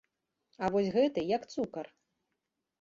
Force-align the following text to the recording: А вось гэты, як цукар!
А 0.63 0.69
вось 0.77 0.89
гэты, 0.97 1.27
як 1.37 1.47
цукар! 1.53 1.85